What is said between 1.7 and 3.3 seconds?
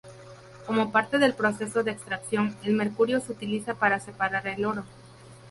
de extracción, el mercurio